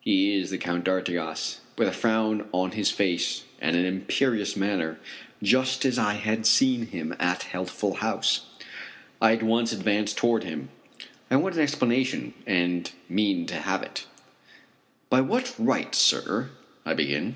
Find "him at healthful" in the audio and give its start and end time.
6.86-7.94